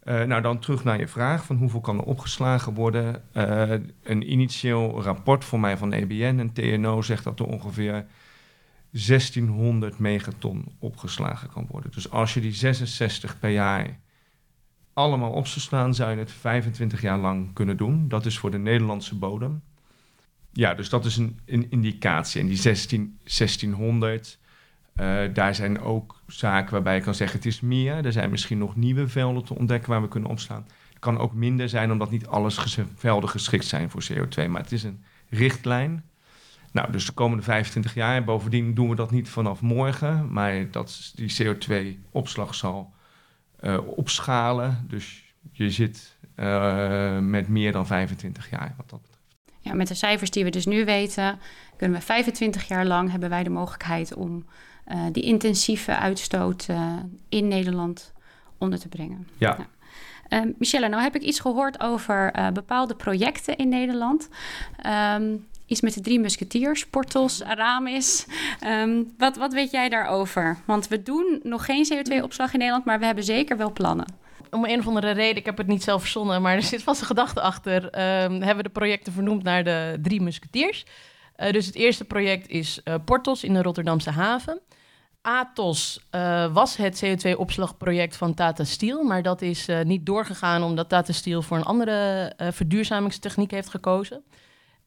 [0.05, 3.23] Uh, nou, dan terug naar je vraag van hoeveel kan er opgeslagen worden.
[3.35, 3.71] Uh,
[4.03, 8.07] een initieel rapport voor mij van EBN en TNO zegt dat er ongeveer
[8.91, 11.91] 1600 megaton opgeslagen kan worden.
[11.91, 13.99] Dus als je die 66 per jaar
[14.93, 18.09] allemaal op zou slaan, zou je het 25 jaar lang kunnen doen.
[18.09, 19.63] Dat is voor de Nederlandse bodem.
[20.53, 22.41] Ja, dus dat is een, een indicatie.
[22.41, 24.39] En die 16, 1600,
[25.01, 28.05] uh, daar zijn ook zaken waarbij je kan zeggen het is meer.
[28.05, 30.67] Er zijn misschien nog nieuwe velden te ontdekken waar we kunnen opslaan.
[30.89, 34.49] Het kan ook minder zijn omdat niet alles ges velden geschikt zijn voor CO2.
[34.49, 36.05] Maar het is een richtlijn.
[36.73, 38.25] Nou, dus de komende 25 jaar.
[38.25, 40.33] Bovendien doen we dat niet vanaf morgen.
[40.33, 42.93] Maar dat, die CO2-opslag zal
[43.61, 44.85] uh, opschalen.
[44.89, 49.21] Dus je zit uh, met meer dan 25 jaar wat dat betreft.
[49.61, 51.39] Ja, met de cijfers die we dus nu weten,
[51.77, 54.45] kunnen we 25 jaar lang hebben wij de mogelijkheid om
[54.89, 56.93] uh, die intensieve uitstoot uh,
[57.29, 58.13] in Nederland
[58.59, 59.29] onder te brengen.
[59.39, 59.57] Ja.
[59.59, 59.67] ja.
[60.39, 64.29] Uh, Michelle, nou heb ik iets gehoord over bepaalde projecten in Nederland.
[65.15, 68.27] Um, iets met de drie musketiers, Portos, Aramis.
[68.67, 70.57] Um, wat, wat weet jij daarover?
[70.65, 74.07] Want we doen nog geen CO2-opslag in Nederland, maar we hebben zeker wel plannen
[74.51, 77.01] om een of andere reden, ik heb het niet zelf verzonnen, maar er zit vast
[77.01, 77.91] een gedachte achter, um,
[78.33, 80.85] hebben we de projecten vernoemd naar de drie musketiers.
[81.41, 84.61] Uh, dus het eerste project is uh, Portos in de Rotterdamse haven.
[85.23, 91.13] Atos uh, was het CO2-opslagproject van Tata Steel, maar dat is niet doorgegaan omdat Tata
[91.13, 94.23] Steel voor een andere verduurzamingstechniek heeft gekozen.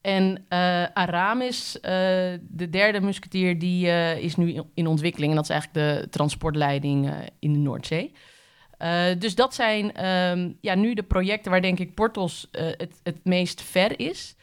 [0.02, 0.46] En
[0.94, 1.78] Aramis,
[2.42, 3.88] de derde musketier, die
[4.22, 5.32] is nu in ontwikkeling.
[5.32, 8.14] En dat is eigenlijk de transportleiding in de Noordzee.
[9.18, 13.62] Dus dat zijn um, ja, nu de projecten waar denk ik Portos het, het meest
[13.62, 14.36] ver is.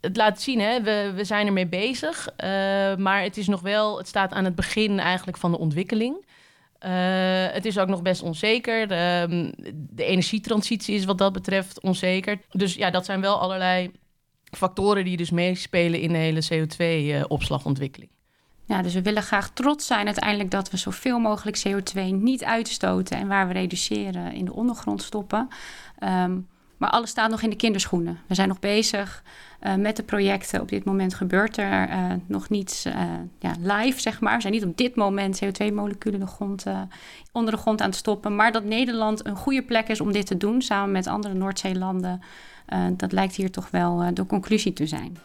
[0.00, 2.28] Het laat zien, hè, we, we zijn ermee bezig.
[2.28, 2.46] Uh,
[2.96, 6.26] maar het is nog wel, het staat aan het begin eigenlijk van de ontwikkeling.
[7.52, 8.88] het is ook nog best onzeker.
[8.88, 12.38] De, um, de energietransitie is wat dat betreft onzeker.
[12.50, 13.90] Dus ja, dat zijn wel allerlei
[14.56, 18.10] factoren die dus meespelen in de hele CO2-opslagontwikkeling.
[18.64, 23.16] Ja, dus we willen graag trots zijn uiteindelijk dat we zoveel mogelijk CO2 niet uitstoten
[23.16, 25.48] en waar we reduceren in de ondergrond stoppen.
[26.02, 26.48] Um,
[26.80, 28.18] maar alles staat nog in de kinderschoenen.
[28.26, 29.22] We zijn nog bezig
[29.62, 30.60] uh, met de projecten.
[30.60, 32.94] Op dit moment gebeurt er uh, nog niets uh,
[33.38, 34.34] ja, live, zeg maar.
[34.34, 36.64] We zijn niet op dit moment CO2-moleculen de grond,
[37.32, 38.36] onder de grond aan het stoppen.
[38.36, 42.22] Maar dat Nederland een goede plek is om dit te doen, samen met andere Noordzeelanden,
[42.96, 45.16] dat lijkt hier toch wel de conclusie te zijn.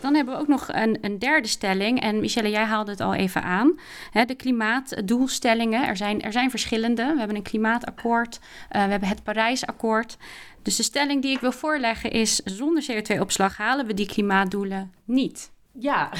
[0.00, 2.00] Dan hebben we ook nog een, een derde stelling.
[2.00, 3.78] En Michelle, jij haalde het al even aan.
[4.12, 5.86] De klimaatdoelstellingen.
[5.86, 7.02] Er zijn, er zijn verschillende.
[7.12, 8.38] We hebben een klimaatakkoord.
[8.38, 10.16] Uh, we hebben het Parijsakkoord.
[10.62, 15.50] Dus de stelling die ik wil voorleggen is: zonder CO2-opslag halen we die klimaatdoelen niet.
[15.72, 16.10] Ja,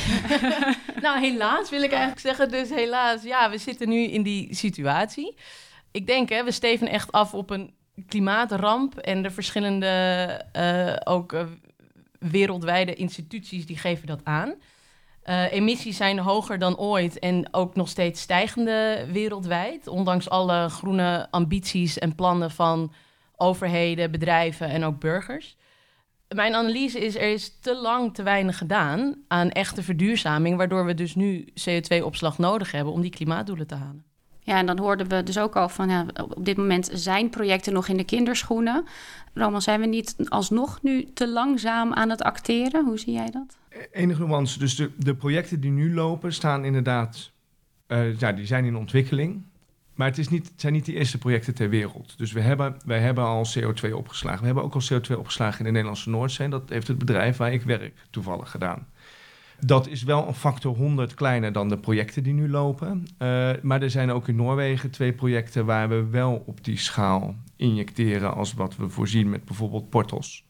[1.02, 2.48] nou helaas wil ik eigenlijk zeggen.
[2.48, 5.36] Dus helaas, ja, we zitten nu in die situatie.
[5.90, 7.74] Ik denk, hè, we steven echt af op een
[8.08, 11.42] klimaatramp en de verschillende uh, ook uh,
[12.20, 14.54] wereldwijde instituties die geven dat aan.
[15.24, 19.86] Uh, emissies zijn hoger dan ooit en ook nog steeds stijgende wereldwijd.
[19.86, 22.92] Ondanks alle groene ambities en plannen van
[23.36, 25.56] overheden, bedrijven en ook burgers.
[26.28, 30.94] Mijn analyse is, er is te lang te weinig gedaan aan echte verduurzaming, waardoor we
[30.94, 34.09] dus nu CO2-opslag nodig hebben om die klimaatdoelen te halen.
[34.50, 37.72] Ja, en dan hoorden we dus ook al van, ja, op dit moment zijn projecten
[37.72, 38.84] nog in de kinderschoenen.
[39.34, 42.84] Roman, zijn we niet alsnog nu te langzaam aan het acteren?
[42.84, 43.56] Hoe zie jij dat?
[43.92, 44.58] Enige nuance.
[44.58, 47.30] Dus de, de projecten die nu lopen staan inderdaad,
[47.88, 49.42] uh, ja, die zijn in ontwikkeling.
[49.94, 52.18] Maar het, is niet, het zijn niet de eerste projecten ter wereld.
[52.18, 54.40] Dus we hebben, wij hebben al CO2 opgeslagen.
[54.40, 56.48] We hebben ook al CO2 opgeslagen in de Nederlandse Noordzee.
[56.48, 58.86] Dat heeft het bedrijf waar ik werk toevallig gedaan.
[59.60, 63.06] Dat is wel een factor 100 kleiner dan de projecten die nu lopen.
[63.18, 67.34] Uh, maar er zijn ook in Noorwegen twee projecten waar we wel op die schaal
[67.56, 70.44] injecteren als wat we voorzien met bijvoorbeeld portals.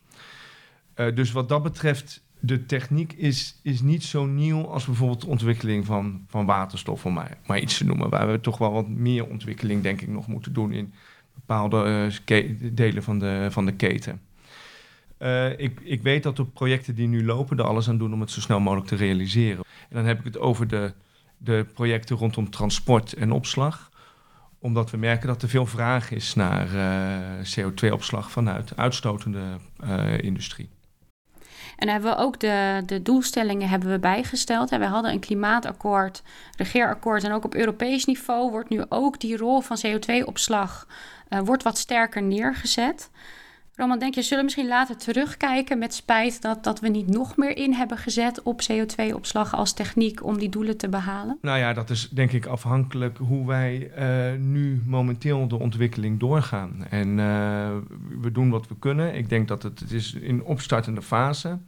[0.97, 5.27] Uh, dus wat dat betreft, de techniek is, is niet zo nieuw als bijvoorbeeld de
[5.27, 8.11] ontwikkeling van, van waterstof, om maar, maar iets te noemen.
[8.11, 10.93] Waar we toch wel wat meer ontwikkeling, denk ik, nog moeten doen in
[11.35, 14.21] bepaalde uh, delen van de, van de keten.
[15.23, 18.21] Uh, ik, ik weet dat de projecten die nu lopen er alles aan doen om
[18.21, 19.65] het zo snel mogelijk te realiseren.
[19.89, 20.93] En dan heb ik het over de,
[21.39, 23.91] de projecten rondom transport en opslag.
[24.59, 26.69] Omdat we merken dat er veel vraag is naar
[27.43, 29.43] CO2-opslag vanuit uitstotende
[30.21, 30.71] industrie.
[31.81, 34.71] En hebben we ook de, de doelstellingen hebben we bijgesteld.
[34.71, 36.23] We hadden een klimaatakkoord,
[36.57, 40.87] regeerakkoord en ook op Europees niveau wordt nu ook die rol van CO2-opslag
[41.29, 43.11] uh, wordt wat sterker neergezet.
[43.81, 47.37] Roman, denk je, zullen we misschien later terugkijken met spijt dat, dat we niet nog
[47.37, 51.39] meer in hebben gezet op CO2-opslag als techniek om die doelen te behalen?
[51.43, 56.87] Nou ja, dat is denk ik afhankelijk hoe wij uh, nu momenteel de ontwikkeling doorgaan.
[56.91, 57.17] En uh,
[58.21, 59.15] we doen wat we kunnen.
[59.15, 61.59] Ik denk dat het, het is in opstartende fase.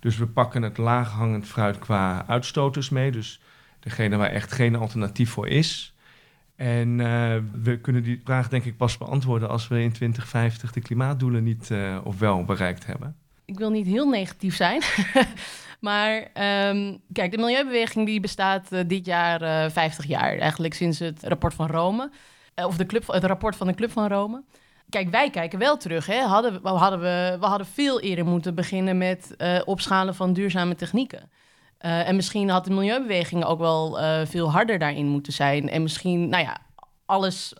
[0.00, 3.10] Dus we pakken het laaghangend fruit qua uitstoters mee.
[3.10, 3.40] Dus
[3.80, 5.95] degene waar echt geen alternatief voor is.
[6.56, 10.80] En uh, we kunnen die vraag denk ik pas beantwoorden als we in 2050 de
[10.80, 13.16] klimaatdoelen niet uh, of wel bereikt hebben.
[13.44, 14.82] Ik wil niet heel negatief zijn.
[15.80, 20.38] maar um, kijk, de milieubeweging die bestaat uh, dit jaar 50 jaar.
[20.38, 22.10] Eigenlijk sinds het rapport van Rome.
[22.54, 24.42] of de club, het rapport van de Club van Rome.
[24.88, 26.06] Kijk, wij kijken wel terug.
[26.06, 26.20] Hè.
[26.20, 31.30] Hadden, we, hadden we, we hadden veel eerder moeten beginnen met opschalen van duurzame technieken.
[31.80, 35.68] Uh, en misschien had de milieubeweging ook wel uh, veel harder daarin moeten zijn.
[35.68, 36.58] En misschien, nou ja,
[37.06, 37.54] alles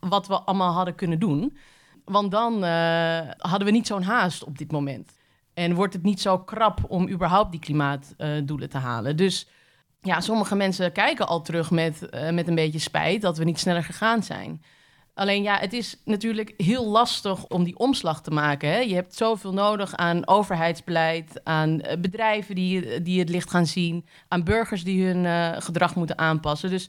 [0.00, 1.56] wat we allemaal hadden kunnen doen.
[2.04, 5.12] Want dan uh, hadden we niet zo'n haast op dit moment.
[5.54, 9.16] En wordt het niet zo krap om überhaupt die klimaatdoelen te halen.
[9.16, 9.48] Dus
[10.00, 13.84] ja, sommige mensen kijken al terug met, met een beetje spijt dat we niet sneller
[13.84, 14.62] gegaan zijn.
[15.14, 18.68] Alleen ja, het is natuurlijk heel lastig om die omslag te maken.
[18.68, 18.78] Hè?
[18.78, 24.06] Je hebt zoveel nodig aan overheidsbeleid, aan eh, bedrijven die, die het licht gaan zien,
[24.28, 26.70] aan burgers die hun uh, gedrag moeten aanpassen.
[26.70, 26.88] Dus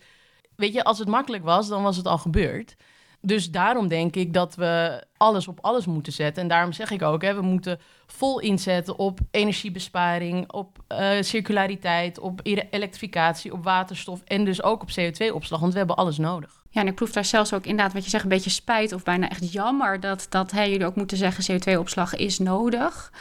[0.56, 2.76] weet je, als het makkelijk was, dan was het al gebeurd.
[3.22, 6.44] Dus daarom denk ik dat we alles op alles moeten zetten.
[6.44, 12.20] En daarom zeg ik ook, hè, we moeten vol inzetten op energiebesparing, op uh, circulariteit,
[12.20, 15.60] op elektrificatie, op waterstof en dus ook op CO2-opslag.
[15.60, 16.65] Want we hebben alles nodig.
[16.76, 19.04] Ja, en ik proef daar zelfs ook inderdaad wat je zegt, een beetje spijt of
[19.04, 23.12] bijna echt jammer dat, dat jullie ook moeten zeggen CO2-opslag is nodig.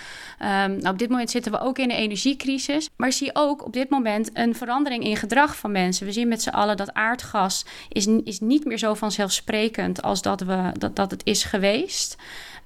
[0.43, 3.73] Um, nou, op dit moment zitten we ook in een energiecrisis, maar zie ook op
[3.73, 6.07] dit moment een verandering in gedrag van mensen.
[6.07, 10.41] We zien met z'n allen dat aardgas is, is niet meer zo vanzelfsprekend als dat,
[10.41, 12.17] we, dat, dat het is geweest.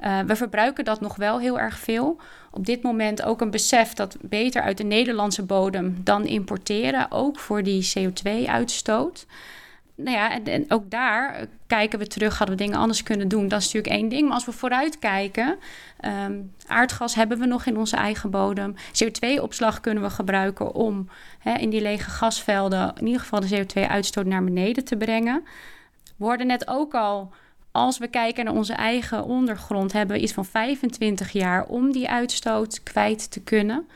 [0.00, 2.20] Uh, we verbruiken dat nog wel heel erg veel.
[2.50, 7.38] Op dit moment ook een besef dat beter uit de Nederlandse bodem dan importeren, ook
[7.38, 9.26] voor die CO2-uitstoot
[9.98, 13.48] nou ja, en, ook daar kijken we terug, hadden we dingen anders kunnen doen.
[13.48, 14.22] Dat is natuurlijk één ding.
[14.22, 15.58] Maar als we vooruit kijken,
[16.04, 18.74] um, aardgas hebben we nog in onze eigen bodem.
[18.74, 21.08] CO2-opslag kunnen we gebruiken om
[21.38, 25.44] hè, in die lege gasvelden in ieder geval de CO2-uitstoot naar beneden te brengen.
[26.16, 27.32] We hoorden net ook al,
[27.70, 32.08] als we kijken naar onze eigen ondergrond, hebben we iets van 25 jaar om die
[32.08, 33.88] uitstoot kwijt te kunnen.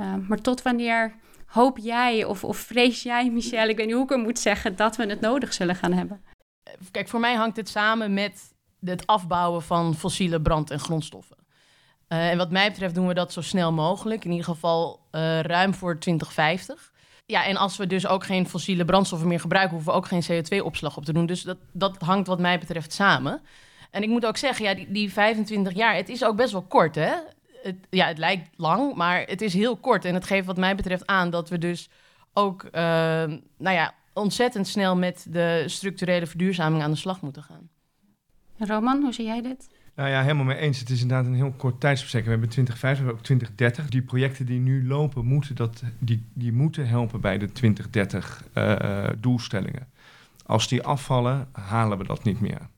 [0.00, 1.12] Um, maar tot wanneer
[1.48, 4.96] hoop jij of, of vrees jij, Michelle, ik weet niet hoe ik moet zeggen, dat
[4.96, 6.22] we het nodig zullen gaan hebben?
[6.90, 11.36] Kijk, voor mij hangt het samen met het afbouwen van fossiele brand- en grondstoffen.
[12.08, 15.40] Uh, en wat mij betreft doen we dat zo snel mogelijk, in ieder geval uh,
[15.40, 16.92] ruim voor 2050.
[17.26, 20.22] Ja, en als we dus ook geen fossiele brandstoffen meer gebruiken, hoeven we ook geen
[20.22, 21.26] CO2-opslag op te doen.
[21.26, 23.42] Dus dat, dat hangt wat mij betreft samen.
[23.90, 26.62] En ik moet ook zeggen, ja, die, die 25 jaar, het is ook best wel
[26.62, 27.12] kort, hè?
[27.62, 30.04] Het, ja, het lijkt lang, maar het is heel kort.
[30.04, 31.90] En het geeft wat mij betreft aan dat we dus
[32.32, 37.68] ook uh, nou ja, ontzettend snel met de structurele verduurzaming aan de slag moeten gaan.
[38.58, 39.68] Roman, hoe zie jij dit?
[39.94, 40.78] Nou ja, helemaal mee eens.
[40.78, 42.24] Het is inderdaad een heel kort tijdsbestek.
[42.24, 43.88] We hebben 2050, we hebben ook 2030.
[43.88, 48.76] Die projecten die nu lopen, moeten, dat, die, die moeten helpen bij de 2030 uh,
[48.82, 49.88] uh, doelstellingen.
[50.46, 52.68] Als die afvallen, halen we dat niet meer.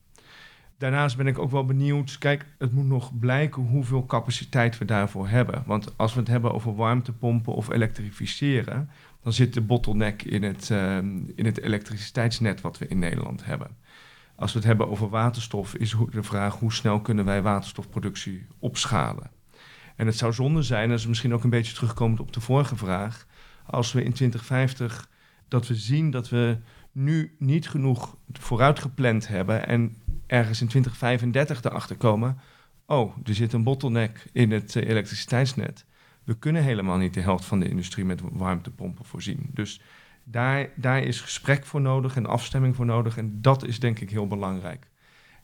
[0.80, 2.18] Daarnaast ben ik ook wel benieuwd.
[2.18, 5.62] Kijk, het moet nog blijken hoeveel capaciteit we daarvoor hebben.
[5.66, 8.90] Want als we het hebben over warmtepompen of elektrificeren,
[9.22, 10.96] dan zit de bottleneck in het, uh,
[11.34, 13.76] in het elektriciteitsnet wat we in Nederland hebben.
[14.34, 19.30] Als we het hebben over waterstof, is de vraag hoe snel kunnen wij waterstofproductie opschalen.
[19.96, 22.76] En het zou zonde zijn, dat is misschien ook een beetje terugkomend op de vorige
[22.76, 23.26] vraag,
[23.66, 25.08] als we in 2050
[25.48, 26.58] dat we zien dat we
[26.92, 29.96] nu niet genoeg vooruitgepland hebben en
[30.30, 32.38] ergens in 2035 erachter komen...
[32.86, 35.84] oh, er zit een bottleneck in het uh, elektriciteitsnet.
[36.24, 39.50] We kunnen helemaal niet de helft van de industrie met warmtepompen voorzien.
[39.52, 39.80] Dus
[40.24, 43.16] daar, daar is gesprek voor nodig en afstemming voor nodig.
[43.16, 44.86] En dat is denk ik heel belangrijk.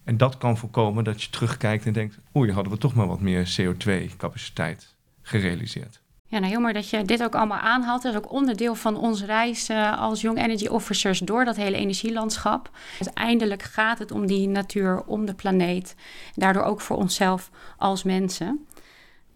[0.04, 2.18] En dat kan voorkomen dat je terugkijkt en denkt...
[2.36, 6.02] oei, hadden we toch maar wat meer CO2-capaciteit gerealiseerd.
[6.28, 8.02] Ja, nou heel mooi dat je dit ook allemaal aanhaalt.
[8.02, 11.76] Dat is ook onderdeel van onze reis uh, als Young Energy Officers door dat hele
[11.76, 12.70] energielandschap.
[13.00, 15.94] Uiteindelijk gaat het om die natuur, om de planeet.
[16.34, 18.66] Daardoor ook voor onszelf als mensen.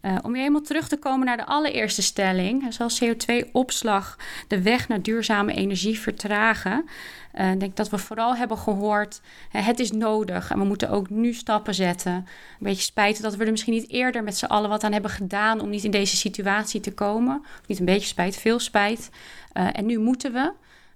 [0.02, 4.88] Uh, om weer helemaal terug te komen naar de allereerste stelling, zal CO2-opslag de weg
[4.88, 6.88] naar duurzame energie vertragen.
[7.34, 9.20] Uh, ik denk dat we vooral hebben gehoord,
[9.50, 12.12] het is nodig en we moeten ook nu stappen zetten.
[12.12, 12.24] Een
[12.58, 15.60] beetje spijt dat we er misschien niet eerder met z'n allen wat aan hebben gedaan
[15.60, 17.44] om niet in deze situatie te komen.
[17.66, 19.10] Niet een beetje spijt, veel spijt.
[19.52, 20.52] en nu moeten we.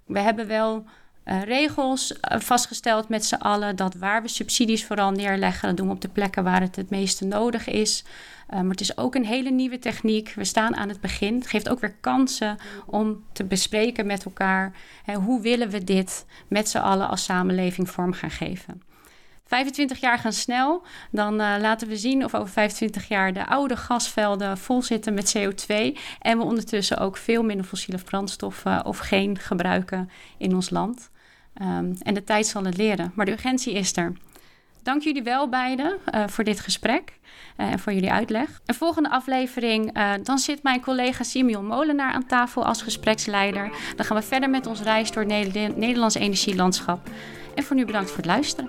[0.07, 0.85] We hebben wel
[1.25, 3.77] uh, regels uh, vastgesteld met z'n allen.
[3.77, 6.91] Dat waar we subsidies vooral neerleggen, dat doen we op de plekken waar het het
[6.91, 8.05] meeste nodig is.
[8.51, 10.33] Uh, maar het is ook een hele nieuwe techniek.
[10.37, 11.35] We staan aan het begin.
[11.35, 12.57] Het geeft ook weer kansen
[12.87, 14.73] om te bespreken met elkaar.
[15.05, 18.83] Hè, hoe willen we dit met z'n allen als samenleving vorm gaan geven?
[19.47, 20.83] 25 jaar gaan snel.
[21.11, 25.99] Dan laten we zien of over 25 jaar de oude gasvelden vol zitten met CO2.
[26.21, 31.11] En we ondertussen ook veel minder fossiele brandstoffen of geen gebruiken in ons land.
[31.63, 33.13] Um, en de tijd zal het leren.
[33.15, 34.13] Maar de urgentie is er.
[34.83, 37.19] Dank jullie wel beiden uh, voor dit gesprek
[37.57, 38.61] uh, en voor jullie uitleg.
[38.65, 43.71] De volgende aflevering, uh, dan zit mijn collega Simeon Molenaar aan tafel als gespreksleider.
[43.97, 47.11] Dan gaan we verder met ons reis door het Nederlands energielandschap.
[47.55, 48.69] En voor nu bedankt voor het luisteren.